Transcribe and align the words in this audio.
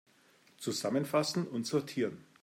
Zusammenfassen 0.57 1.47
und 1.47 1.67
sortieren! 1.67 2.25